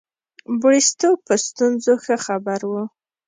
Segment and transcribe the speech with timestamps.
[0.61, 2.83] بریسټو په ستونزو ښه خبر وو.